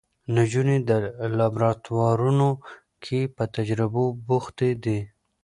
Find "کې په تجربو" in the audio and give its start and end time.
3.03-4.05